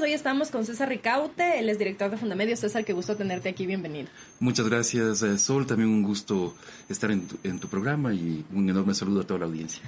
[0.00, 2.60] Hoy estamos con César Ricaute, él es director de Fundamedios.
[2.60, 4.08] César, qué gusto tenerte aquí, bienvenido.
[4.38, 5.66] Muchas gracias, eh, Sol.
[5.66, 6.54] También un gusto
[6.88, 9.82] estar en tu, en tu programa y un enorme saludo a toda la audiencia.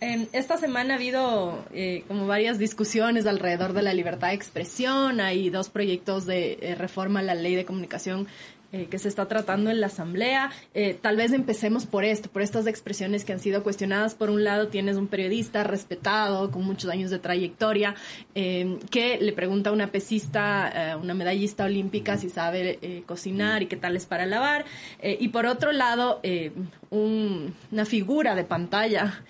[0.00, 5.20] esta semana ha habido eh, como varias discusiones alrededor de la libertad de expresión.
[5.20, 8.28] Hay dos proyectos de eh, reforma a la ley de comunicación
[8.72, 10.52] eh, que se está tratando en la Asamblea.
[10.74, 14.14] Eh, tal vez empecemos por esto, por estas expresiones que han sido cuestionadas.
[14.14, 17.96] Por un lado, tienes un periodista respetado, con muchos años de trayectoria,
[18.36, 23.76] eh, que le pregunta a una pesista, una medallista olímpica, si sabe cocinar y qué
[23.76, 24.64] tal es para lavar.
[25.02, 26.20] y por otro lado,
[26.90, 29.24] una figura de pantalla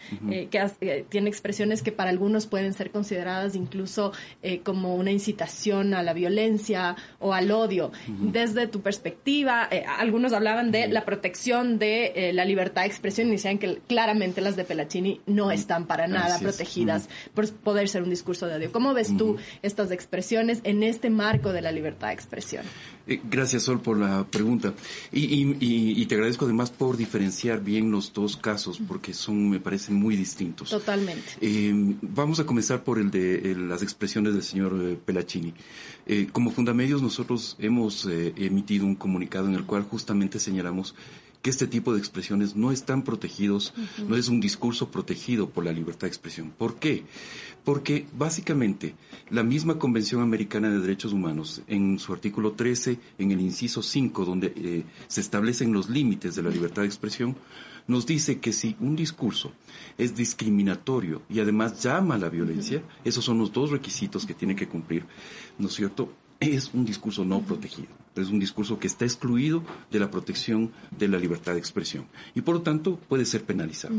[0.50, 4.12] que tiene expresiones que para algunos pueden ser consideradas incluso
[4.64, 7.92] como una incitación a la violencia o al odio.
[8.06, 13.28] Desde tu perspectiva, eh, algunos hablaban de la protección de eh, la libertad de expresión
[13.28, 18.02] y decían que claramente las de Pelacini no están para nada protegidas por poder ser
[18.02, 18.72] un discurso de odio.
[18.72, 22.64] ¿Cómo ves tú estas expresiones en este marco de la libertad de expresión?
[23.10, 24.72] Eh, gracias, Sol, por la pregunta.
[25.12, 30.17] Y, te agradezco además por diferenciar bien los dos casos, porque son, me parecen muy
[30.17, 30.70] distintos.
[30.70, 31.34] Totalmente.
[32.02, 35.52] vamos a comenzar por el de las expresiones del señor Pelacini.
[36.33, 40.95] como Fundamedios, nosotros hemos emitido un comunicado en el cual justamente señalamos
[41.42, 43.72] que este tipo de expresiones no están protegidos,
[44.06, 46.52] no es un discurso protegido por la libertad de expresión.
[46.56, 47.05] ¿Por qué?
[47.64, 48.94] Porque básicamente
[49.30, 54.24] la misma Convención Americana de Derechos Humanos, en su artículo 13, en el inciso 5,
[54.24, 57.36] donde eh, se establecen los límites de la libertad de expresión,
[57.86, 59.52] nos dice que si un discurso
[59.98, 64.55] es discriminatorio y además llama a la violencia, esos son los dos requisitos que tiene
[64.55, 65.06] que cumplir,
[65.58, 66.12] ¿no es cierto?
[66.41, 71.08] Es un discurso no protegido, es un discurso que está excluido de la protección de
[71.08, 73.94] la libertad de expresión y por lo tanto puede ser penalizado.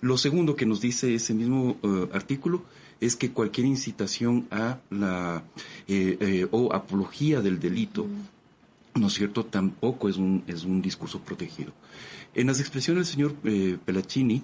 [0.00, 2.62] Lo segundo que nos dice ese mismo eh, artículo
[3.00, 5.42] es que cualquier incitación a la
[5.88, 8.06] eh, eh, o apología del delito,
[8.94, 11.72] ¿no es cierto?, tampoco es un, es un discurso protegido.
[12.36, 14.42] En las expresiones del señor eh, Pelacini,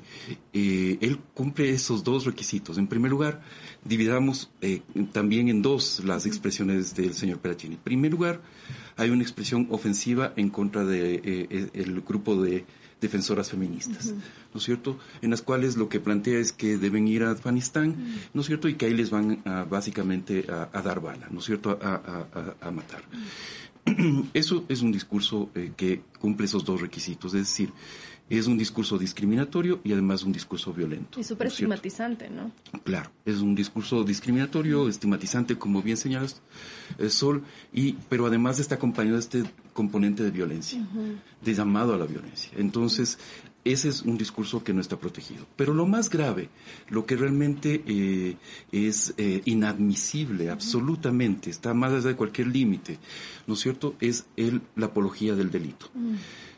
[0.54, 2.78] eh, él cumple esos dos requisitos.
[2.78, 3.42] En primer lugar,
[3.84, 4.80] dividamos eh,
[5.12, 7.74] también en dos las expresiones del señor Pelacini.
[7.74, 8.40] En primer lugar,
[8.96, 12.64] hay una expresión ofensiva en contra del el grupo de
[12.98, 14.14] defensoras feministas,
[14.54, 14.98] ¿no es cierto?
[15.20, 17.96] En las cuales lo que plantea es que deben ir a Afganistán,
[18.32, 18.68] ¿no es cierto?
[18.68, 21.78] Y que ahí les van básicamente a, dar bala, ¿no es cierto?
[21.82, 23.02] A, matar.
[24.34, 27.72] Eso es un discurso eh, que cumple esos dos requisitos, es decir,
[28.30, 31.20] es un discurso discriminatorio y además un discurso violento.
[31.20, 32.50] Y súper estigmatizante, ¿no?
[32.84, 36.40] Claro, es un discurso discriminatorio, estigmatizante, como bien señalas,
[36.98, 39.42] eh, Sol, y, pero además está acompañado de este
[39.74, 40.86] componente de violencia,
[41.42, 42.50] de llamado a la violencia.
[42.56, 43.18] Entonces,
[43.64, 45.46] ese es un discurso que no está protegido.
[45.56, 46.48] Pero lo más grave,
[46.88, 48.36] lo que realmente eh,
[48.72, 52.98] es eh, inadmisible, absolutamente, está más allá de cualquier límite,
[53.46, 55.90] ¿no es cierto?, es el, la apología del delito.
[55.94, 56.14] Mm.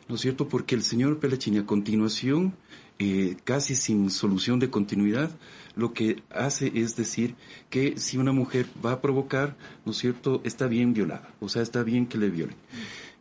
[0.08, 0.48] ¿No es cierto?
[0.48, 2.54] Porque el señor Pelechini a continuación,
[2.98, 5.30] eh, casi sin solución de continuidad,
[5.76, 7.34] lo que hace es decir
[7.68, 11.62] que si una mujer va a provocar, ¿no es cierto?, está bien violada, o sea,
[11.62, 12.56] está bien que le violen.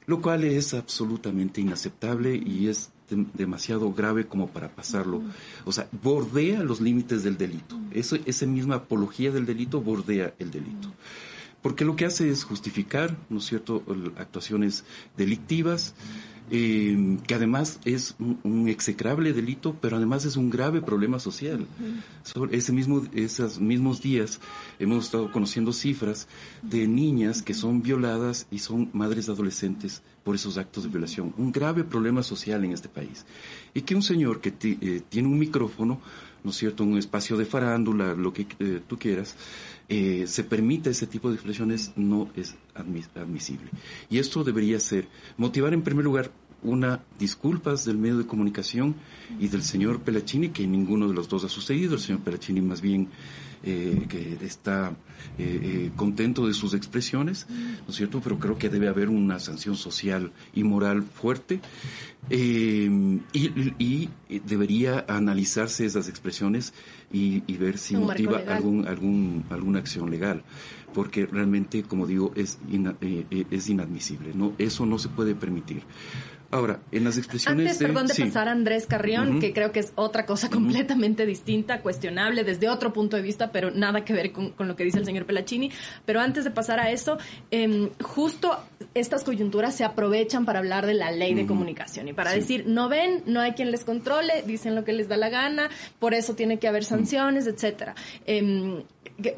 [0.06, 5.22] Lo cual es absolutamente inaceptable y es demasiado grave como para pasarlo.
[5.66, 7.80] O sea, bordea los límites del delito.
[7.92, 10.92] Eso, esa misma apología del delito bordea el delito.
[11.62, 13.84] Porque lo que hace es justificar, ¿no es cierto?,
[14.18, 14.84] actuaciones
[15.16, 15.96] delictivas,
[16.56, 21.66] eh, que además es un, execrable delito, pero además es un grave problema social.
[22.52, 24.40] ese mismo, esos mismos días
[24.78, 26.28] hemos estado conociendo cifras
[26.62, 31.34] de niñas que son violadas y son madres adolescentes por esos actos de violación.
[31.40, 33.26] Un grave problema social en este país.
[33.74, 36.02] Y que un señor que eh, tiene un micrófono,
[36.44, 39.36] ¿no es cierto?, un espacio de farándula, lo que eh, tú quieras,
[39.90, 43.70] eh, se permita ese tipo de expresiones no es admisible.
[44.10, 46.32] Y esto debería ser motivar en primer lugar
[46.64, 48.96] una disculpas del medio de comunicación
[49.40, 51.96] y del señor Pelachini, que ninguno de los dos ha sucedido.
[51.96, 53.10] El señor Pelachini más bien
[53.66, 54.90] eh, que está
[55.38, 58.20] eh, eh, contento de sus expresiones, ¿no es cierto?
[58.22, 61.62] Pero creo que debe haber una sanción social y moral fuerte
[62.30, 62.90] y,
[64.46, 66.74] debería analizarse esas expresiones
[67.10, 70.44] y, ver si motiva algún, algún, alguna acción legal,
[70.94, 72.60] porque realmente, como digo, es,
[73.50, 74.52] es inadmisible, ¿no?
[74.58, 75.84] Eso no se puede permitir.
[76.54, 79.92] Ahora, en las expresiones Antes, perdón de pasar a Andrés Carrión, que creo que es
[79.96, 84.54] otra cosa completamente distinta, cuestionable desde otro punto de vista, pero nada que ver con,
[84.60, 85.72] lo que dice el señor Pelachini.
[86.06, 87.18] Pero antes de pasar a eso,
[87.50, 88.56] em, justo
[88.94, 92.88] estas coyunturas se aprovechan para hablar de la ley de comunicación y para decir, no
[92.88, 96.36] ven, no hay quien les controle, dicen lo que les da la gana, por eso
[96.36, 97.96] tiene que haber sanciones, etcétera.
[98.28, 98.84] Em,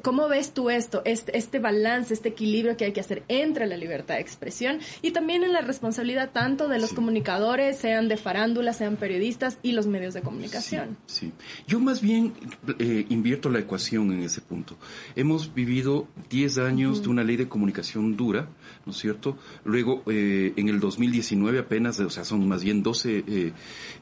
[0.02, 3.76] ¿Cómo ves tú esto, este, este, balance, este equilibrio que hay que hacer entre la
[3.76, 8.74] libertad de expresión y también en la responsabilidad tanto de los comunicadores, sean de farándula,
[8.74, 10.98] sean periodistas y los medios de comunicación?
[11.08, 11.34] Sí,
[11.68, 12.34] yo más bien
[12.80, 14.78] eh, invierto la ecuación en ese punto.
[15.16, 18.48] Hemos vivido 10 años de una ley de comunicación dura,
[18.86, 19.38] ¿no es cierto?
[19.66, 23.24] Luego, eh, en el 2019 apenas, o sea, son más bien 12,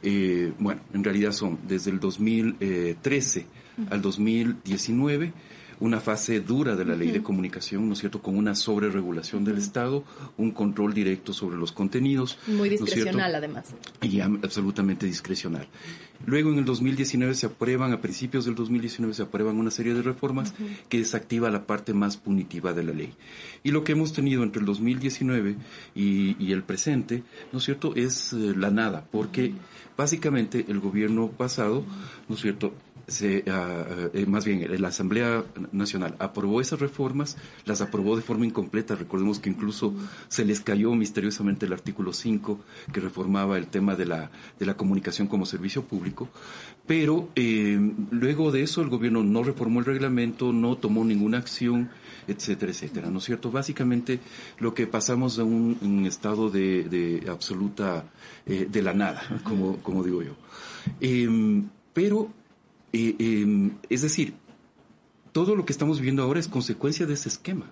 [0.04, 3.48] eh, bueno, en realidad son desde el 2013
[3.90, 5.34] al 2019
[5.84, 9.58] una fase dura de la ley de comunicación, ¿no es cierto?, con una sobreregulación del
[9.58, 10.06] Estado,
[10.38, 12.38] un control directo sobre los contenidos.
[12.48, 13.76] Muy discrecional, además.
[14.02, 15.68] Y absolutamente discrecional.
[16.26, 20.02] Luego, en el 2019 se aprueban, a principios del 2019 se aprueban una serie de
[20.02, 20.54] reformas
[20.88, 23.14] que desactiva la parte más punitiva de la ley.
[23.62, 25.58] Y lo que hemos tenido entre el 2019
[25.96, 29.52] y, el presente, ¿no es cierto?, es eh, la nada, porque
[29.98, 31.84] básicamente el gobierno pasado,
[32.30, 32.74] ¿no es cierto?,
[33.08, 38.96] se, eh, más bien la Asamblea Nacional aprobó esas reformas, las aprobó de forma incompleta.
[38.96, 39.94] Recordemos que incluso
[40.28, 42.60] se les cayó misteriosamente el artículo 5
[42.92, 46.30] que reformaba el tema de la, de la comunicación como servicio público.
[46.86, 47.80] Pero eh,
[48.12, 51.90] luego de eso el gobierno no reformó el reglamento, no tomó ninguna acción,
[52.28, 53.10] etcétera, etcétera.
[53.10, 53.52] ¿No es cierto?
[53.52, 54.20] Básicamente
[54.60, 58.06] lo que pasamos a un, estado de, absoluta,
[58.46, 60.36] eh, de la nada, como, como digo yo.
[61.00, 62.30] Em, pero
[62.94, 64.34] eh, em, es decir,
[65.32, 67.72] todo lo que estamos viendo ahora es consecuencia de ese esquema.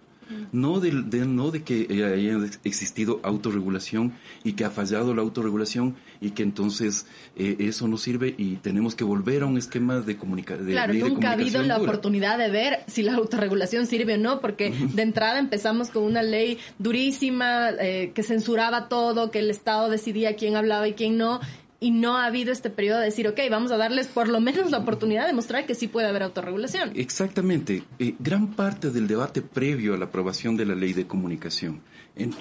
[0.53, 4.13] No de, no de que haya existido autorregulación
[4.45, 8.95] y que ha fallado la autorregulación y que entonces eh, eso no sirve y tenemos
[8.95, 10.67] que volver a un esquema de, comunicación.
[10.67, 14.71] Claro, nunca ha habido la oportunidad de ver si la autorregulación sirve o no, porque
[14.71, 20.35] de entrada empezamos con una ley durísima eh, que censuraba todo, que el Estado decidía
[20.35, 21.41] quién hablaba y quién no,
[21.83, 24.69] y no ha habido este periodo de decir, ok, vamos a darles por lo menos
[24.69, 26.91] la oportunidad de mostrar que sí puede haber autorregulación.
[26.93, 27.83] Exactamente.
[27.97, 31.81] Eh, gran parte del debate previo a la aprobación de la ley de comunicación,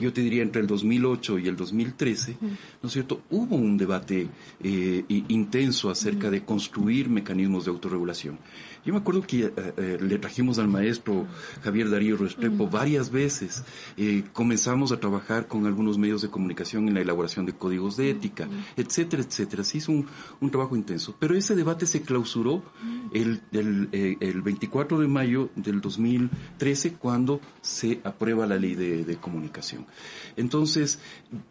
[0.01, 2.37] yo te diría entre el 2008 y el 2013,
[2.83, 3.23] ¿no es cierto?
[3.31, 4.29] Hubo un debate
[4.63, 8.39] eh, intenso acerca de construir mecanismos de autorregulación.
[8.85, 11.27] Yo me acuerdo que eh, eh, le trajimos al maestro
[11.62, 13.62] Javier Darío Restrepo varias veces.
[13.97, 18.11] Eh, comenzamos a trabajar con algunos medios de comunicación en la elaboración de códigos de
[18.11, 19.65] ética, etcétera, etcétera.
[19.65, 20.06] Se hizo un,
[20.41, 21.15] un, trabajo intenso.
[21.19, 22.62] Pero ese debate se clausuró
[23.12, 29.17] el, el, el 24 de mayo del 2013 cuando se aprueba la ley de, de
[29.17, 29.87] comunicación.
[30.37, 31.00] Entonces,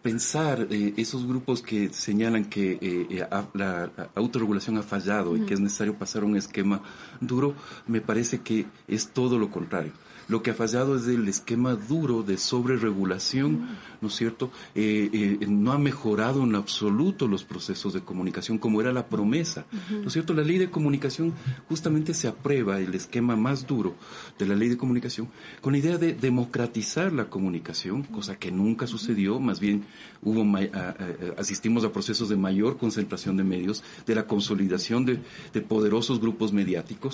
[0.02, 6.24] pensar esos grupos que señalan que la autorregulación ha fallado y que es necesario pasar
[6.24, 6.82] un esquema
[7.22, 7.56] duro,
[7.88, 9.92] me parece que es todo lo contrario.
[10.30, 13.68] Lo que ha fallado es el esquema duro de sobreregulación,
[14.00, 14.52] ¿no es cierto?
[14.76, 19.66] Eh, eh, no ha mejorado en absoluto los procesos de comunicación como era la promesa,
[19.90, 20.36] ¿no es cierto?
[20.36, 21.34] La ley de comunicación
[21.68, 23.96] justamente se aprueba el esquema más duro
[24.38, 25.30] de la ley de comunicación
[25.62, 29.86] con la idea de democratizar la comunicación, cosa que nunca sucedió, más bien
[30.22, 30.46] hubo
[31.38, 35.20] asistimos a procesos de mayor concentración de medios, de la consolidación de,
[35.54, 37.09] de poderosos grupos mediáticos,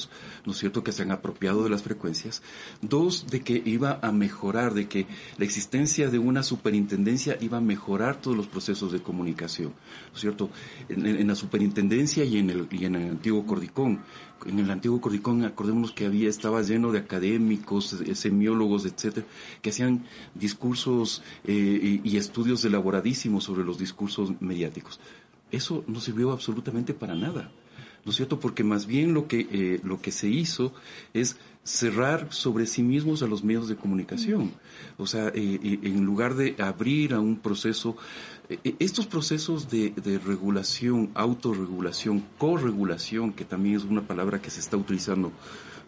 [0.46, 2.42] ¿no es cierto?, que se han apropiado de las frecuencias.
[2.82, 5.08] Dos, de que iba a mejorar, de que
[5.38, 9.74] la existencia de una superintendencia iba a mejorar todos los procesos de comunicación,
[10.10, 10.50] ¿no es cierto?,
[10.90, 14.02] en, la superintendencia y en, el, y en el antiguo Cordicón
[14.46, 19.26] en el antiguo Cordicón, acordémonos que había, estaba lleno de académicos, semiólogos, etcétera,
[19.62, 20.06] que hacían
[20.36, 25.00] discursos eh, y, estudios elaboradísimos sobre los discursos mediáticos.
[25.52, 27.52] Eso no sirvió absolutamente para nada.
[28.06, 28.40] ¿No es cierto?
[28.40, 30.74] Porque más bien lo que, eh, lo que se hizo
[31.14, 34.54] es cerrar sobre sí mismos a los medios de comunicación.
[34.98, 37.98] O sea, en lugar de abrir a un proceso
[38.80, 45.32] estos procesos de, regulación, autorregulación, corregulación, que también es una palabra que se está utilizando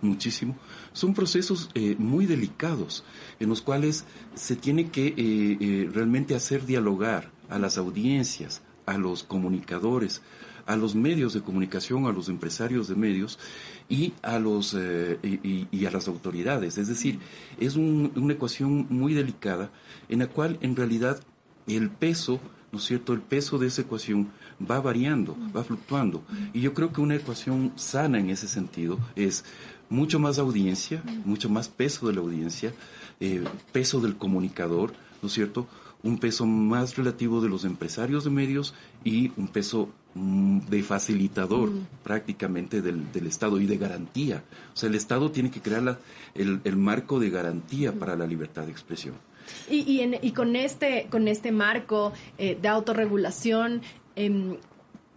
[0.02, 0.56] muchísimo,
[0.94, 3.04] son procesos eh, muy delicados
[3.40, 4.06] en los cuales
[4.36, 10.22] se tiene que eh, eh, realmente hacer dialogar a las audiencias, a los comunicadores,
[10.68, 13.40] a los medios de comunicación, a los empresarios de medios
[13.90, 14.76] y a los
[15.24, 16.78] y, a las autoridades.
[16.78, 17.20] Es decir,
[17.60, 19.72] es una ecuación muy delicada
[20.10, 21.20] en la cual en realidad
[21.68, 22.40] el peso,
[22.72, 23.14] ¿no es cierto?
[23.14, 26.24] El peso de esa ecuación va variando, va fluctuando.
[26.54, 29.46] Y yo creo que una ecuación sana en ese sentido es
[29.90, 32.74] mucho más audiencia, mucho más peso de la audiencia,
[33.20, 35.68] eh, peso del comunicador, ¿no es cierto?
[36.04, 38.74] Un peso más relativo de los empresarios de medios
[39.04, 41.72] y un peso mm, de facilitador
[42.04, 44.44] prácticamente del, del, Estado y de garantía.
[44.74, 46.00] O sea, el Estado tiene que crear
[46.36, 49.16] el, el marco de garantía para la libertad de expresión.
[49.70, 53.82] Y, y, con, este, con este marco eh, de autorregulación,
[54.16, 54.58] em,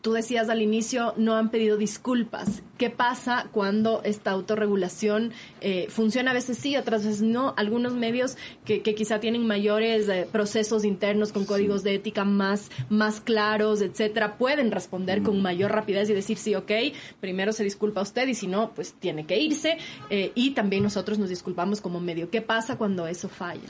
[0.00, 2.62] Tú decías al inicio, no han pedido disculpas.
[2.78, 7.52] ¿Qué pasa cuando esta autorregulación eh, funciona a veces sí, otras veces no?
[7.58, 13.20] Algunos medios que, quizá tienen mayores eh, procesos internos con códigos de ética más, más
[13.20, 15.42] claros, etcétera, pueden responder con mm.
[15.42, 16.72] mayor rapidez y decir sí, ok,
[17.20, 19.76] primero se disculpa usted y si no, pues tiene que irse.
[20.08, 22.30] Eh, y también nosotros nos disculpamos como medio.
[22.30, 23.68] ¿Qué pasa cuando eso falla?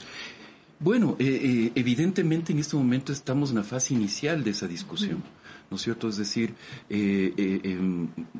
[0.79, 5.21] Bueno, evidentemente en este momento estamos en la fase inicial de esa discusión.
[5.71, 6.09] ¿No es cierto?
[6.09, 6.53] Es decir,
[6.89, 7.79] eh, eh,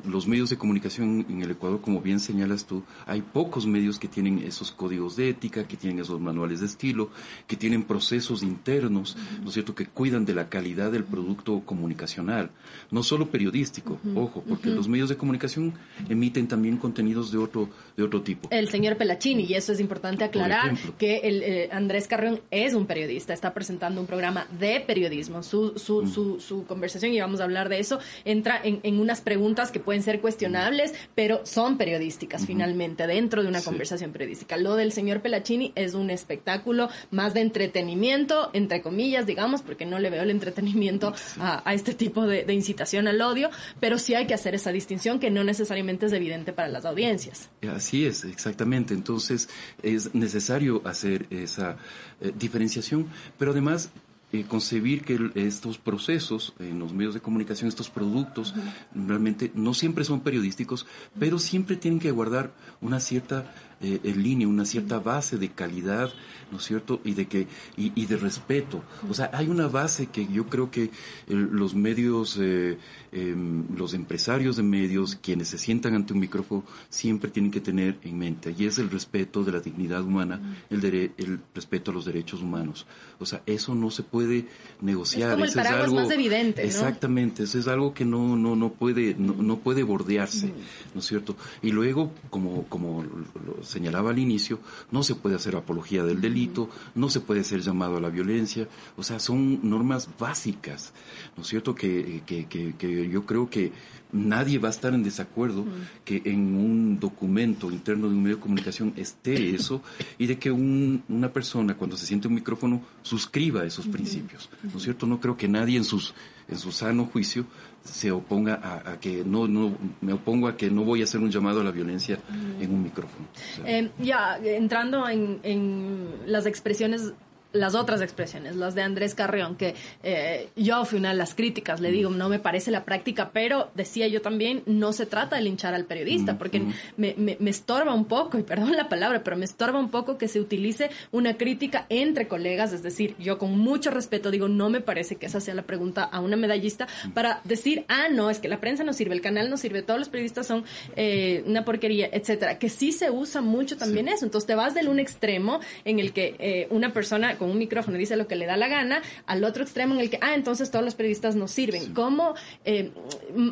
[0.06, 4.06] los medios de comunicación en el Ecuador, como bien señalas tú, hay pocos medios que
[4.06, 7.08] tienen esos códigos de ética, que tienen esos manuales de estilo,
[7.46, 12.50] que tienen procesos internos, ¿no es cierto?, que cuidan de la calidad del producto comunicacional,
[12.90, 15.72] no solo periodístico, ojo, porque los medios de comunicación
[16.10, 18.50] emiten también contenidos de otro, de otro tipo.
[18.50, 22.84] El señor Pelachini, y eso es importante aclarar, que el, eh, Andrés Carrión es un
[22.84, 27.44] periodista, está presentando un programa de periodismo, su, su, su, su conversación y vamos a
[27.44, 33.06] hablar de eso, entra en, unas preguntas que pueden ser cuestionables, pero son periodísticas finalmente,
[33.06, 34.56] dentro de una conversación periodística.
[34.56, 39.98] Lo del señor Pelachini es un espectáculo más de entretenimiento, entre comillas, digamos, porque no
[39.98, 43.50] le veo el entretenimiento a, este tipo de, incitación al odio,
[43.80, 47.48] pero sí hay que hacer esa distinción que no necesariamente es evidente para las audiencias.
[47.74, 48.94] Así es, exactamente.
[48.94, 49.48] Entonces
[49.82, 51.76] es necesario hacer esa
[52.20, 53.90] eh, diferenciación, pero además
[54.32, 58.54] eh, concebir que estos procesos en los medios de comunicación, estos productos,
[58.94, 60.86] realmente no siempre son periodísticos,
[61.18, 66.12] pero siempre tienen que guardar una cierta eh, en línea, una cierta base de calidad,
[66.50, 67.00] ¿no es cierto?
[67.04, 67.46] Y de que
[67.76, 68.82] y, de respeto.
[69.08, 70.90] O sea, hay una base que yo creo que
[71.26, 72.78] los medios, eh,
[73.10, 77.98] em, los empresarios de medios, quienes se sientan ante un micrófono, siempre tienen que tener
[78.02, 82.04] en mente, y es el respeto de la dignidad humana, el, el respeto a los
[82.04, 82.86] derechos humanos.
[83.18, 84.46] O sea, eso no se puede
[84.80, 85.40] negociar.
[85.40, 89.14] Es como el algo, más evidente, Exactamente, eso es algo que no, no, no puede,
[89.16, 90.52] no, puede bordearse,
[90.94, 91.36] ¿no es cierto?
[91.62, 94.60] Y luego, como, como los señalaba al inicio,
[94.90, 98.68] no se puede hacer apología del delito, no se puede ser llamado a la violencia,
[98.96, 100.92] o sea, son normas básicas,
[101.36, 101.74] ¿no es cierto?
[101.74, 103.72] Que, que, que, yo creo que
[104.12, 105.64] nadie va a estar en desacuerdo
[106.04, 109.82] que en un documento interno de un medio de comunicación esté eso
[110.18, 114.82] y de que una persona cuando se siente un micrófono suscriba esos principios, ¿no es
[114.82, 115.06] cierto?
[115.06, 116.14] No creo que nadie en sus
[116.48, 117.46] en su sano juicio
[117.84, 121.30] se oponga a, que no, no me opongo a que no voy a hacer un
[121.30, 122.18] llamado a la violencia
[122.60, 123.26] en un micrófono.
[123.64, 127.12] Eh, ya entrando en, en las expresiones
[127.52, 131.80] las otras expresiones, las de Andrés Carrión, que eh, yo fui una de las críticas,
[131.80, 135.42] le digo, no me parece la práctica, pero decía yo también, no se trata de
[135.42, 136.62] linchar al periodista, porque
[136.96, 140.28] me, me, estorba un poco, y perdón la palabra, pero me estorba un poco que
[140.28, 144.80] se utilice una crítica entre colegas, es decir, yo con mucho respeto digo, no me
[144.80, 148.48] parece que esa sea la pregunta a una medallista para decir, ah, no, es que
[148.48, 150.64] la prensa no sirve, el canal no sirve, todos los periodistas son
[150.96, 154.88] eh, una porquería, etcétera, que sí se usa mucho también eso, entonces te vas del
[154.88, 158.46] un extremo en el que eh, una persona con un micrófono dice lo que le
[158.46, 161.50] da la gana, al otro extremo en el que, ah, entonces todos los periodistas nos
[161.50, 161.92] sirven.
[161.92, 162.92] ¿Cómo eh,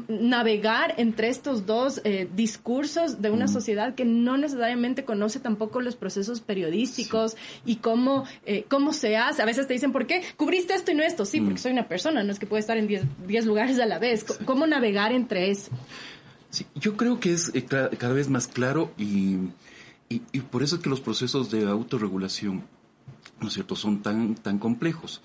[0.06, 5.96] navegar entre estos dos eh, discursos de una sociedad que no necesariamente conoce tampoco los
[5.96, 9.42] procesos periodísticos y cómo, eh, cómo se hace?
[9.42, 11.24] A veces te dicen, ¿por qué cubriste esto y no esto?
[11.24, 12.86] Sí, porque soy una persona, no es que puede estar en
[13.26, 14.24] 10 lugares a la vez.
[14.44, 15.72] ¿Cómo navegar entre eso?
[16.50, 19.34] Sí, yo creo que es cada vez más claro y,
[20.08, 22.62] y, y, por eso es que los procesos de autorregulación
[23.40, 25.22] ¿no es cierto?, son tan, tan complejos.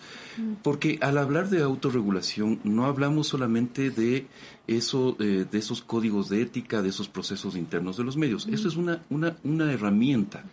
[0.63, 4.27] Porque al hablar de autorregulación no hablamos solamente de,
[4.67, 8.48] eso, eh, de esos códigos de ética, de esos procesos internos de los medios.
[8.48, 10.43] Eso es una, una, una herramienta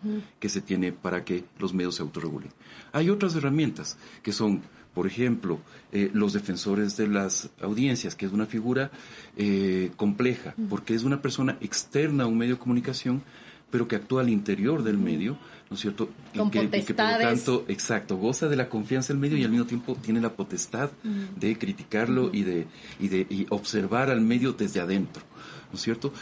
[0.41, 2.51] que se tiene para que los medios se autorregulen.
[2.93, 4.63] Hay otras herramientas que son,
[4.95, 5.61] por ejemplo,
[5.93, 8.91] eh, los defensores de las audiencias, que es una figura
[9.37, 13.23] eh, compleja, porque es una persona externa a un medio de comunicación,
[13.73, 15.37] pero que actúa al interior del medio
[15.73, 16.11] ¿no es cierto?
[16.35, 19.65] y que, por lo tanto, exacto, goza de la confianza del medio y al mismo
[19.65, 22.67] tiempo tiene la potestad de criticarlo y de,
[23.01, 25.23] y de y observar al medio desde adentro,
[25.71, 26.13] ¿no es cierto?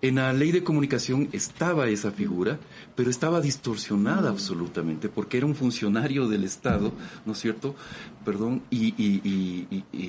[0.00, 2.58] En la ley de comunicación estaba esa figura,
[2.94, 6.92] pero estaba distorsionada absolutamente, porque era un funcionario del Estado,
[7.24, 7.74] ¿no es cierto?
[8.22, 8.92] Perdón, y,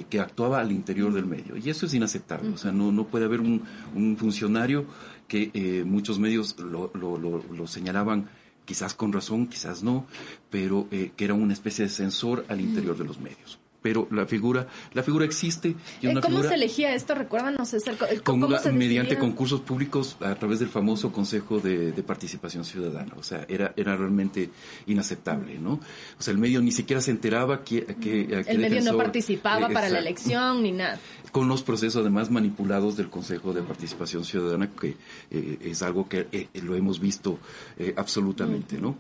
[0.10, 1.56] que actuaba al interior del medio.
[1.56, 2.50] Y eso es inaceptable.
[2.50, 4.86] O sea, no, no puede haber un, un funcionario
[5.28, 8.30] que eh, muchos medios lo, lo, lo señalaban
[8.66, 10.06] quizás con razón, quizás no,
[10.50, 13.60] pero eh, que era una especie de censor al interior de los medios.
[13.86, 15.76] Pero la figura, la figura existe.
[16.02, 17.14] Y una ¿Cómo se elegía esto?
[17.14, 17.96] Recuérdanos, César.
[18.24, 23.14] ¿cómo mediante concursos públicos a través del famoso Consejo de, Participación Ciudadana.
[23.16, 24.50] O sea, era, era realmente
[24.88, 25.74] inaceptable, ¿no?
[25.74, 27.86] O sea, el medio ni siquiera se enteraba que...
[27.86, 30.98] que, el medio no participaba para la elección ni nada.
[31.32, 34.98] Con los procesos además manipulados del Consejo de Participación Ciudadana, que
[35.30, 37.38] eh, es algo que eh, lo hemos visto
[37.78, 38.96] eh, absolutamente, ¿no?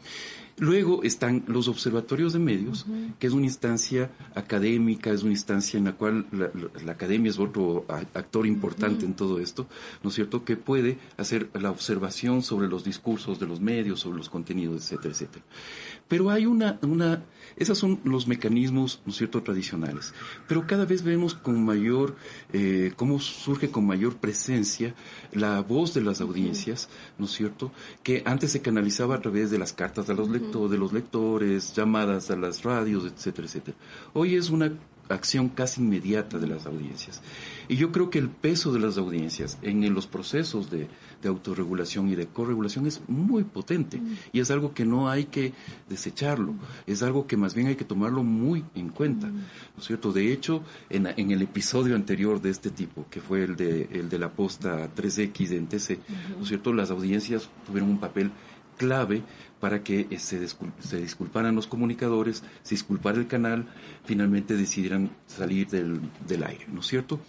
[0.57, 2.85] Luego están los observatorios de medios,
[3.19, 7.85] que es una instancia académica, es una instancia en la cual la, academia es otro
[7.89, 9.67] actor importante en todo esto,
[10.01, 14.17] ¿no es cierto?, que puede hacer la observación sobre los discursos de los medios, sobre
[14.17, 15.45] los contenidos, etcétera, etcétera.
[16.07, 17.23] Pero hay una, una,
[17.57, 20.13] esos son los mecanismos, ¿no es cierto?, tradicionales.
[20.47, 22.15] Pero cada vez vemos con mayor,
[22.53, 24.95] eh, cómo surge con mayor presencia
[25.31, 27.71] la voz de las audiencias, ¿no es cierto?,
[28.03, 32.31] que antes se canalizaba a través de las cartas de los, de los lectores, llamadas
[32.31, 33.77] a las radios, etcétera, etcétera.
[34.13, 34.71] Hoy es una
[35.09, 37.21] acción casi inmediata de las audiencias.
[37.67, 40.87] Y yo creo que el peso de las audiencias en los procesos de,
[41.25, 44.15] autorregulación y de corregulación es muy potente mm.
[44.31, 45.53] y es algo que no hay que
[45.89, 46.53] desecharlo,
[46.85, 49.33] es algo que más bien hay que tomarlo muy en cuenta, mm.
[49.33, 50.13] ¿no es cierto?
[50.13, 54.19] De hecho, en, el episodio anterior de este tipo, que fue el de, el de
[54.19, 55.97] la posta 3X en TC,
[56.37, 56.71] ¿no es cierto?
[56.71, 58.29] Las audiencias tuvieron un papel
[58.77, 59.23] clave
[59.59, 63.67] para que eh, se, se, disculparan los comunicadores, se disculpara el canal,
[64.05, 67.19] finalmente decidieran salir del, del aire, ¿no es cierto?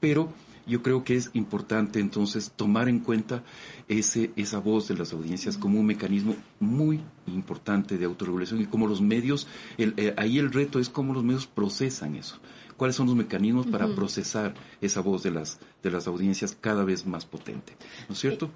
[0.00, 0.32] Pero
[0.66, 3.42] yo creo que es importante entonces tomar en cuenta
[3.88, 8.86] ese, esa voz de las audiencias como un mecanismo muy importante de autorregulación y como
[8.86, 12.40] los medios, el, eh, ahí el reto es cómo los medios procesan eso
[12.82, 17.06] cuáles son los mecanismos para procesar esa voz de las, de las audiencias cada vez
[17.06, 17.74] más potente.
[18.08, 18.50] ¿No es cierto?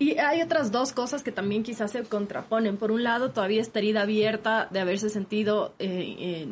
[0.00, 2.76] Y, hay otras dos cosas que también quizás se contraponen.
[2.76, 6.44] Por un lado, todavía esta herida abierta de haberse sentido eh,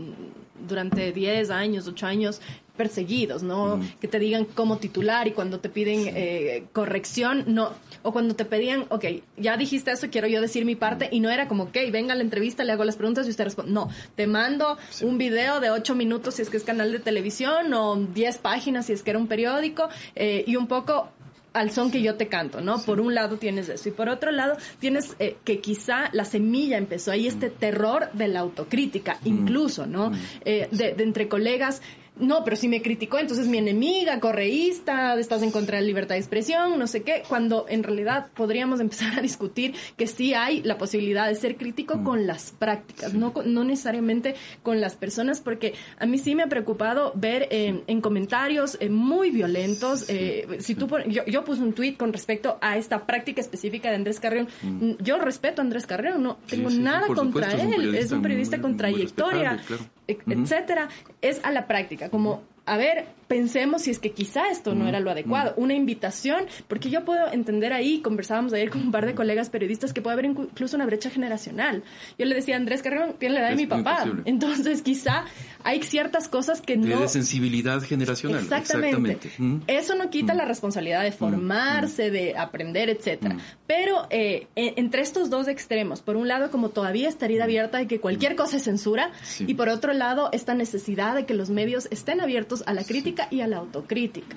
[0.68, 2.40] durante 10 años, 8 años
[2.76, 3.80] perseguidos, ¿no?
[4.00, 7.72] Que te digan cómo titular y cuando te piden eh, corrección, no.
[8.02, 9.04] O cuando te pedían, ok,
[9.36, 12.16] ya dijiste eso, quiero yo decir mi parte, y no era como, ok, venga a
[12.16, 13.72] la entrevista, le hago las preguntas y usted responde.
[13.72, 17.72] No, te mando un video de ocho minutos si es que es canal de televisión
[17.75, 21.08] o diez páginas si es que era un periódico eh, y un poco
[21.56, 22.78] al son que yo te canto, ¿no?
[22.82, 26.78] Por un lado tienes eso y por otro lado tienes eh, que quizá la semilla
[26.78, 30.12] empezó ahí este terror de la autocrítica, incluso, ¿no?
[30.44, 31.83] de, de entre colegas
[32.18, 36.14] no, pero si me criticó, entonces mi enemiga, correísta, estás en contra de la libertad
[36.14, 40.62] de expresión, no sé qué, cuando en realidad podríamos empezar a discutir que sí hay
[40.62, 42.05] la posibilidad de ser crítico mm.
[42.05, 46.48] con las prácticas, no, no necesariamente con las personas, porque a mí sí me ha
[46.48, 51.96] preocupado ver en comentarios eh, muy violentos, eh, si tú, yo, yo, puse un tweet
[51.96, 54.92] con respecto a esta práctica específica de Andrés Carrión, mm.
[55.00, 59.61] yo respeto a Andrés Carrión, no tengo nada contra él, es un periodista, con trayectoria,
[60.09, 60.88] etcétera,
[61.23, 65.00] es a la práctica, como a ver, pensemos si es que quizá esto no era
[65.00, 65.54] lo adecuado.
[65.56, 69.92] Una invitación, porque yo puedo entender ahí, conversábamos ayer con un par de colegas periodistas,
[69.92, 71.82] que puede haber incluso una brecha generacional.
[72.18, 74.04] Yo le decía, Andrés Carrero tiene la edad de mi papá.
[74.24, 75.24] Entonces, quizá
[75.64, 77.00] hay ciertas cosas que no...
[77.00, 78.42] De sensibilidad generacional.
[78.42, 79.18] Exactamente.
[79.66, 83.36] Eso no quita la responsabilidad de formarse, de aprender, etcétera.
[83.66, 88.00] Pero eh, entre estos dos extremos, por un lado, como todavía estaría abierta de que
[88.00, 89.10] cualquier cosa es censura,
[89.40, 93.15] y por otro lado, esta necesidad de que los medios estén abiertos a la crítica
[93.31, 94.37] y a la autocrítica.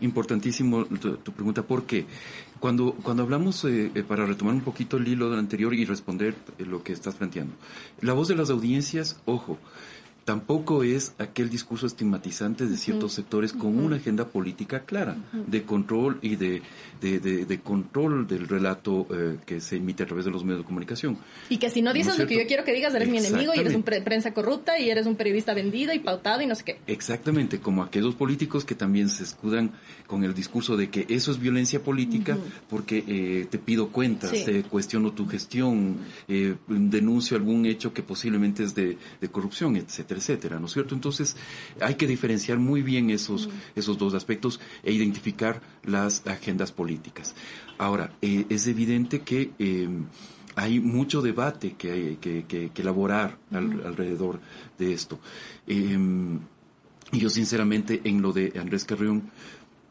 [0.00, 2.06] Importantísimo tu, pregunta, porque
[2.58, 6.34] cuando, cuando hablamos, eh, eh, para retomar un poquito el hilo del anterior y responder
[6.58, 7.54] eh, lo que estás planteando,
[8.00, 9.58] la voz de las audiencias, ojo,
[10.24, 16.18] tampoco es aquel discurso estigmatizante de ciertos sectores con una agenda política clara, de control
[16.22, 16.62] y de,
[17.00, 21.18] de, control del relato eh, que se emite a través de los medios de comunicación.
[21.48, 23.58] Y que si no dices lo que yo quiero que digas, eres mi enemigo y
[23.58, 26.78] eres un prensa corrupta y eres un periodista vendido y pautado y no sé qué.
[26.86, 29.72] Exactamente, como aquellos políticos que también se escudan
[30.06, 32.38] con el discurso de que eso es violencia política
[32.70, 35.96] porque eh, te pido cuentas, te cuestiono tu gestión,
[36.28, 40.94] eh, denuncio algún hecho que posiblemente es de, de corrupción, etcétera etcétera, ¿no es cierto?
[40.94, 41.36] Entonces,
[41.80, 47.34] hay que diferenciar muy bien esos, esos dos aspectos e identificar las agendas políticas.
[47.78, 49.88] Ahora, eh, es evidente que eh,
[50.56, 54.40] hay mucho debate que hay que, elaborar alrededor
[54.78, 55.18] de esto.
[55.66, 55.98] Eh,
[57.12, 59.30] y yo, sinceramente, en lo de Andrés Carrión,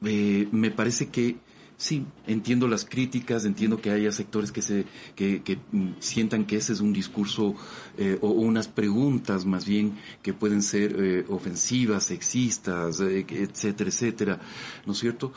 [0.01, 1.37] me parece que
[1.81, 6.57] Sí, entiendo las críticas, entiendo que haya sectores que se que, que mm, sientan que
[6.57, 7.55] ese es un discurso
[7.97, 14.39] eh, o, unas preguntas más bien que pueden ser eh, ofensivas, sexistas, eh, etcétera, etcétera,
[14.85, 15.33] ¿no es cierto?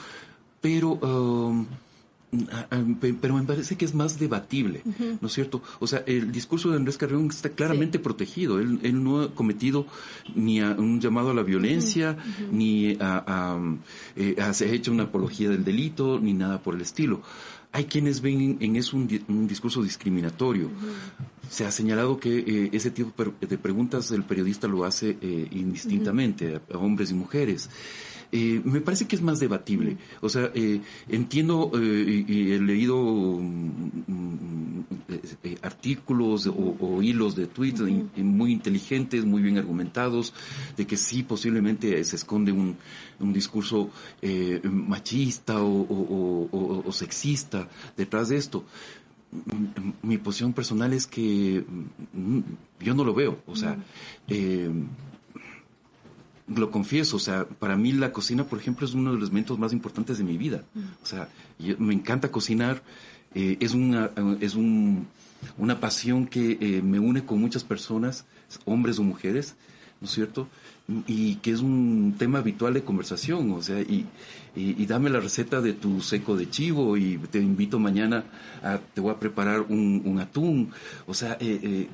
[0.61, 1.66] Pero um,
[3.20, 4.83] pero me parece que es más debatible,
[5.20, 5.62] ¿no es cierto?
[5.81, 8.61] O sea, el discurso de Andrés Carrión está claramente protegido.
[8.61, 9.87] Él, no ha cometido
[10.35, 12.16] ni un llamado a la violencia,
[12.51, 13.59] ni a,
[14.16, 17.23] eh, se ha hecho una apología del delito, ni nada por el estilo.
[17.73, 20.70] Hay quienes ven en eso un, discurso discriminatorio.
[21.50, 26.61] Se ha señalado que eh, ese tipo de preguntas el periodista lo hace eh, indistintamente
[26.72, 27.70] a hombres y mujeres.
[28.33, 29.96] Eh, me parece que es más debatible.
[30.20, 30.50] O sea,
[31.09, 34.85] entiendo y, he leído mm, mm,
[35.62, 37.83] artículos o, hilos de tweets
[38.16, 40.35] muy inteligentes, muy bien argumentados,
[40.76, 42.76] de que sí posiblemente se esconde un,
[43.33, 43.90] discurso
[44.64, 48.64] machista o, sexista detrás de esto
[50.03, 51.64] mi posición personal es que
[52.81, 53.38] yo no lo veo.
[53.47, 53.77] O sea,
[56.47, 59.59] lo confieso, o sea, para mí la cocina, por ejemplo, es uno de los elementos
[59.59, 60.62] más importantes de mi vida.
[61.03, 61.29] O sea,
[61.79, 62.83] me encanta cocinar,
[63.35, 65.07] eh, es una, es un,
[65.59, 68.27] una pasión que eh, me une con muchas personas,
[68.64, 69.57] hombres o mujeres,
[70.04, 70.48] ¿no es cierto?
[71.06, 74.04] y que es un tema habitual de conversación, o sea, y,
[74.54, 78.24] y, dame la receta de tu seco de chivo y te invito mañana
[78.62, 80.72] a, te voy a preparar un, atún,
[81.06, 81.88] o sea, eh, eh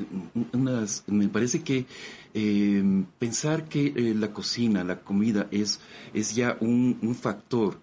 [0.52, 1.86] unas, me parece que
[2.34, 5.78] eh, pensar que eh, la cocina, la comida es,
[6.12, 7.78] es ya un, factor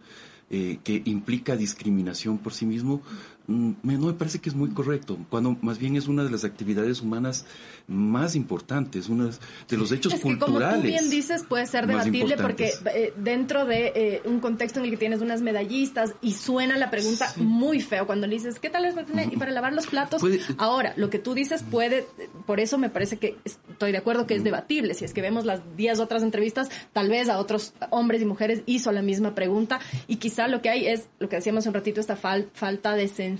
[0.49, 3.01] que implica discriminación por sí mismo,
[3.47, 7.01] no me parece que es muy correcto, cuando más bien es una de las actividades
[7.01, 7.45] humanas
[7.87, 9.29] más importantes, uno
[9.69, 10.67] de los hechos es que culturales.
[10.67, 14.85] Como tú bien dices, puede ser debatible porque eh, dentro de eh, un contexto en
[14.85, 18.69] el que tienes unas medallistas y suena la pregunta muy feo cuando le dices, ¿qué
[18.69, 18.95] tal es
[19.31, 20.21] y para lavar los platos?
[20.57, 22.05] Ahora, lo que tú dices puede,
[22.45, 24.93] por eso me parece que estoy de acuerdo que es debatible.
[24.93, 28.63] Si es que vemos las 10 otras entrevistas, tal vez a otros hombres y mujeres
[28.65, 32.01] hizo la misma pregunta y quizá lo que hay es, lo que decíamos un ratito,
[32.01, 33.36] esta falta de sensibilidad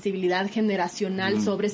[0.50, 1.70] generacional sobre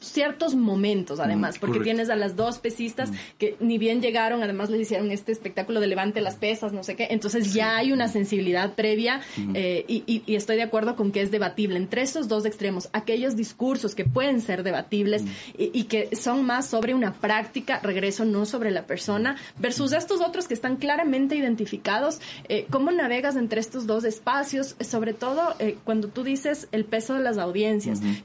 [0.00, 3.14] ciertos momentos, además, porque tienes a las dos pesistas mm.
[3.38, 6.96] que ni bien llegaron, además les hicieron este espectáculo de levante las pesas, no sé
[6.96, 9.52] qué, entonces ya hay una sensibilidad previa mm.
[9.54, 13.94] eh, y, estoy de acuerdo con que es debatible entre estos dos extremos, aquellos discursos
[13.94, 15.28] que pueden ser debatibles mm.
[15.58, 20.48] y, que son más sobre una práctica, regreso no sobre la persona, versus estos otros
[20.48, 24.76] que están claramente identificados, eh, ¿cómo navegas entre estos dos espacios?
[24.80, 27.65] Sobre todo eh, cuando tú dices el peso de las audiencias.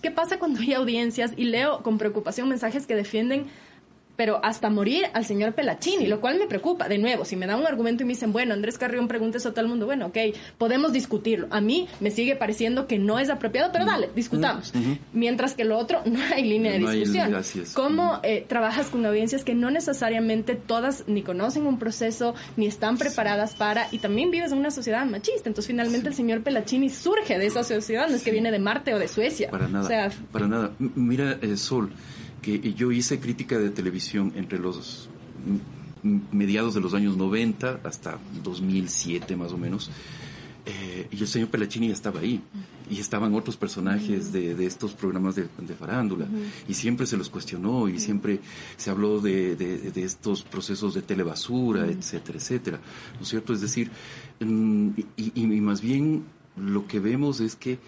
[0.02, 1.32] ¿Qué pasa cuando hay audiencias?
[1.36, 3.48] Y leo con preocupación mensajes que defienden
[4.22, 6.88] pero hasta morir al señor Pelachini, lo cual me preocupa.
[6.88, 9.50] De nuevo, si me da un argumento y me dicen, bueno, Andrés Carrión pregunta eso
[9.50, 10.18] a todo el mundo, bueno, ok,
[10.60, 11.48] podemos discutirlo.
[11.50, 14.74] A mí me sigue pareciendo que no es apropiado, pero dale, discutamos.
[15.12, 17.34] Mientras que lo otro, no hay línea de discusión.
[17.74, 23.00] ¿Cómo eh, trabajas con audiencias que no necesariamente todas ni conocen un proceso, ni están
[23.00, 25.50] preparadas para, y también vives en una sociedad machista?
[25.50, 28.94] Entonces, finalmente, el señor Pelachini surge de esa sociedad, no es que viene de Marte
[28.94, 29.50] o de Suecia.
[29.50, 30.12] Para nada.
[30.32, 30.74] para nada.
[30.78, 31.92] Mira, eh, Sol
[32.42, 35.10] que yo hice crítica de televisión entre los
[36.04, 39.92] mediados de los años 90 hasta 2007 más o menos.
[40.64, 42.42] Eh, y el señor Pelachini ya estaba ahí.
[42.90, 45.48] Y estaban otros personajes de, estos programas de,
[45.80, 46.28] farándula.
[46.68, 48.40] Y siempre se los cuestionó y siempre
[48.76, 52.80] se habló de, estos procesos de telebasura, etcétera, etcétera.
[53.16, 53.54] ¿No es cierto?
[53.54, 53.92] Es decir,
[54.42, 56.26] mm, y más bien
[56.58, 57.80] lo que vemos es que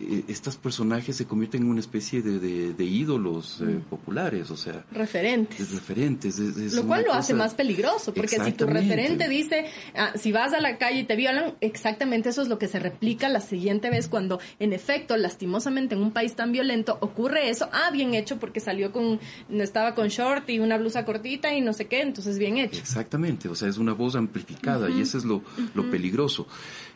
[0.00, 3.80] eh, estos personajes se convierten en una especie de, ídolos eh, mm.
[3.82, 4.84] populares, o sea...
[4.92, 5.70] Referentes.
[5.70, 6.38] referentes.
[6.74, 10.60] lo cual lo hace más peligroso, porque si tu referente dice, ah, si vas a
[10.60, 14.08] la calle y te violan, exactamente eso es lo que se replica la siguiente vez
[14.08, 17.68] cuando, en efecto, lastimosamente en un país tan violento ocurre eso.
[17.72, 21.60] Ah, bien hecho, porque salió con, no estaba con short y una blusa cortita y
[21.60, 22.80] no sé qué, entonces bien hecho.
[22.80, 25.42] Exactamente, o sea, es una voz amplificada y eso es lo,
[25.74, 26.46] lo peligroso.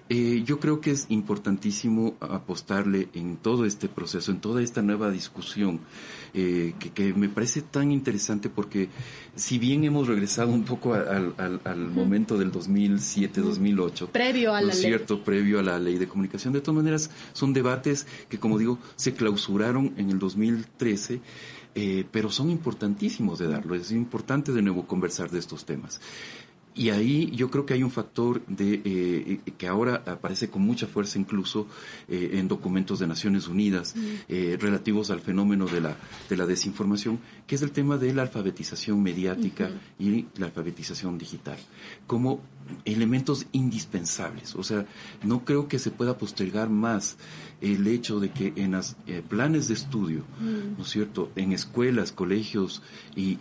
[0.08, 5.10] Eh, yo creo que es importantísimo apostarle en todo este proceso, en toda esta nueva
[5.10, 5.80] discusión,
[6.32, 8.88] eh, que, me parece tan interesante porque
[9.34, 14.80] si bien hemos regresado un poco al, momento del 2007-2008, previo a la ley.
[14.80, 18.78] cierto, previo a la ley de comunicación, de todas maneras son debates que, como digo,
[18.94, 21.20] se clausuraron en el 2013.
[21.78, 23.74] Eh, pero son importantísimos de darlo.
[23.74, 26.00] Es importante de nuevo conversar de estos temas.
[26.76, 30.86] Y ahí yo creo que hay un factor de eh, que ahora aparece con mucha
[30.86, 31.66] fuerza incluso
[32.06, 33.94] eh, en documentos de Naciones Unidas
[34.28, 35.96] eh, relativos al fenómeno de la
[36.28, 41.56] de la desinformación, que es el tema de la alfabetización mediática y la alfabetización digital
[42.06, 42.42] como
[42.84, 44.54] elementos indispensables.
[44.54, 44.86] O sea,
[45.22, 47.16] no creo que se pueda postergar más
[47.60, 48.96] el hecho de que en los
[49.28, 52.82] planes de estudio, ¿no es cierto?, en escuelas, colegios
[53.14, 53.38] y,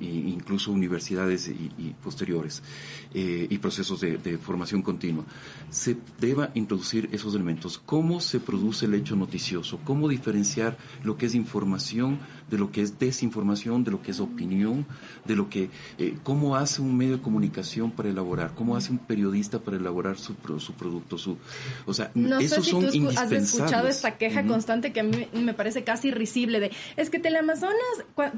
[0.00, 2.63] incluso universidades y posteriores,
[3.12, 5.24] eh, y procesos de, formación continua,
[5.70, 7.78] se deba introducir esos elementos.
[7.78, 9.78] ¿Cómo se produce el hecho noticioso?
[9.84, 12.18] ¿Cómo diferenciar lo que es información
[12.54, 14.86] de lo que es desinformación, de lo que es opinión,
[15.24, 18.98] de lo que, eh, cómo hace un medio de comunicación para elaborar, cómo hace un
[18.98, 21.36] periodista para elaborar su, su producto, su,
[21.84, 25.26] o sea, no esos sé si tú has escuchado esta queja constante que a mí
[25.32, 27.74] me parece casi risible de, es que Teleamazonas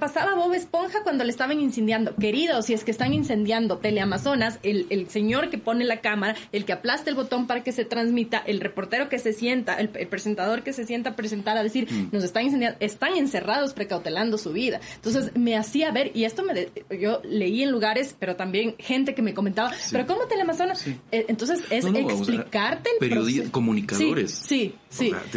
[0.01, 2.15] pasaba Bob Esponja cuando le estaban incendiando.
[2.17, 6.65] Querido, si es que están incendiando Teleamazonas, el, el señor que pone la cámara, el
[6.65, 10.63] que aplasta el botón para que se transmita, el reportero que se sienta, el, presentador
[10.63, 12.09] que se sienta a presentar, a decir, mm.
[12.13, 13.75] nos están incendiando, están encerrados
[14.39, 14.81] su vida.
[14.97, 19.23] Entonces me hacía ver, y esto me yo leí en lugares, pero también gente que
[19.23, 20.87] me comentaba, pero ¿cómo Teleamazonas?
[20.87, 23.53] Eh, entonces es explicarte el proceso.
[23.53, 24.31] comunicadores.
[24.33, 24.75] Sí, sí,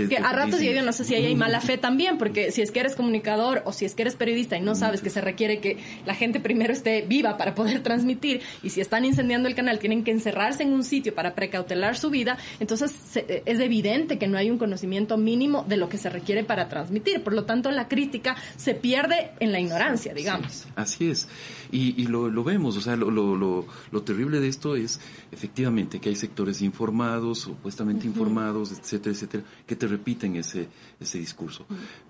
[0.10, 2.72] que a ratos yo no sé si ahí hay mala fe también, porque si es
[2.72, 5.60] que eres comunicador o si es que eres periodista y no sabes que se requiere
[5.60, 9.80] que la gente primero esté viva para poder transmitir, y si están incendiando el canal
[9.80, 14.38] tienen que encerrarse en un sitio para precautelar su vida, entonces es evidente que no
[14.38, 17.24] hay un conocimiento mínimo de lo que se requiere para transmitir.
[17.24, 20.68] Por lo tanto, la crítica se pierde en la ignorancia, digamos.
[20.76, 21.28] así es.
[21.72, 25.00] Y, lo, lo, vemos, o sea, lo, lo, lo, terrible de esto es
[25.32, 30.68] efectivamente que hay sectores informados, supuestamente informados, etcétera, etcétera, que te repiten ese,
[31.00, 31.66] ese discurso.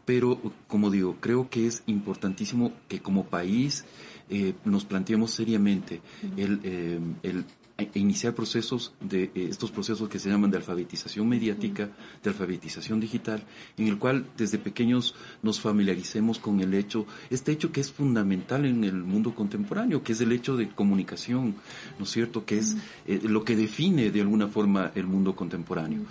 [0.06, 3.86] Pero, como digo, creo que es importantísimo que como país
[4.30, 6.02] eh, nos planteemos seriamente
[6.38, 7.46] el, eh, el
[7.94, 11.90] iniciar procesos de eh, estos procesos que se llaman de alfabetización mediática,
[12.24, 13.44] de alfabetización digital,
[13.78, 18.66] en el cual desde pequeños nos familiaricemos con el hecho, este hecho que es fundamental
[18.66, 21.56] en el mundo contemporáneo, que es el hecho de comunicación,
[21.98, 22.46] ¿no es cierto?
[22.46, 22.76] Que es
[23.24, 26.02] lo que define de alguna forma el mundo contemporáneo.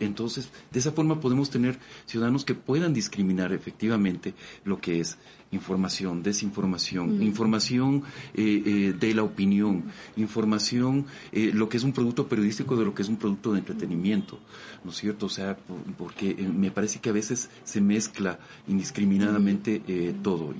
[0.00, 5.18] Entonces, de esa forma podemos tener ciudadanos que puedan discriminar efectivamente lo que es
[5.50, 8.02] información, desinformación, información
[8.34, 9.84] eh, eh, de la opinión,
[10.16, 13.60] información, eh, lo que es un producto periodístico de lo que es un producto de
[13.60, 14.38] entretenimiento,
[14.84, 15.26] ¿no es cierto?
[15.26, 15.56] O sea,
[15.96, 19.82] porque me parece que a veces se mezcla indiscriminadamente
[20.22, 20.54] todo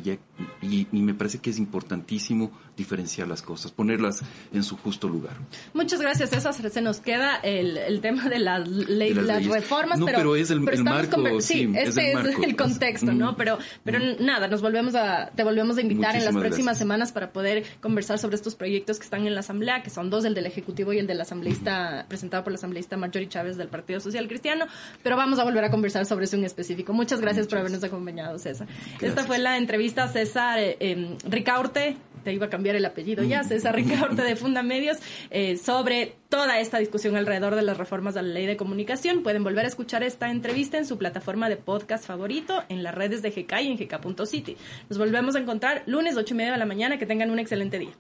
[0.63, 4.23] y, y, me parece que es importantísimo diferenciar las cosas, ponerlas
[4.53, 5.37] en su justo lugar.
[5.75, 6.55] Muchas gracias, César.
[6.55, 11.41] Se nos queda el, el tema de las, leyes, las, reformas, pero, es el, marco,
[11.41, 13.37] sí, este es el, contexto, ¿no?
[13.37, 17.33] Pero, pero nada, nos volvemos a, te volvemos a invitar en las próximas semanas para
[17.33, 20.47] poder conversar sobre estos proyectos que están en la Asamblea, que son dos, el del
[20.47, 24.67] Ejecutivo y el del asambleísta, presentado por la asambleísta Marjorie Chávez del Partido Social Cristiano,
[25.03, 26.93] pero vamos a volver a conversar sobre eso en específico.
[26.93, 28.69] Muchas gracias por habernos acompañado, César.
[29.01, 33.25] Esta fue la entrevista a César eh, em, Ricaurte, te iba a cambiar el apellido
[33.25, 34.99] ya, César Ricaurte de Funda Medios,
[35.31, 39.23] eh, sobre toda esta discusión alrededor de las reformas a la ley de comunicación.
[39.23, 43.23] Pueden volver a escuchar esta entrevista en su plataforma de podcast favorito, en las redes
[43.23, 44.57] de GK y en gk.city.
[44.89, 46.99] Nos volvemos a encontrar lunes 8 y media de la mañana.
[46.99, 47.93] Que tengan un excelente día.